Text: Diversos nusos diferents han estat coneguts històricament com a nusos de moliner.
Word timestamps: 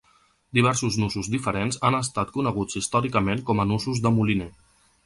Diversos 0.57 0.95
nusos 1.03 1.29
diferents 1.35 1.77
han 1.91 1.99
estat 1.99 2.35
coneguts 2.39 2.81
històricament 2.81 3.47
com 3.53 3.65
a 3.65 3.69
nusos 3.75 4.07
de 4.09 4.15
moliner. 4.19 4.55